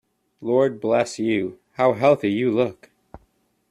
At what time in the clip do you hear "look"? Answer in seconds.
2.51-2.89